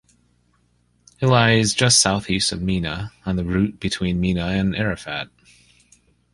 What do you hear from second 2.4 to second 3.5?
of Mina, on the